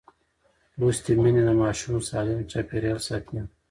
لوستې 0.79 1.11
میندې 1.21 1.43
د 1.45 1.49
ماشوم 1.61 1.95
سالم 2.09 2.39
چاپېریال 2.51 2.99
ساتي. 3.07 3.37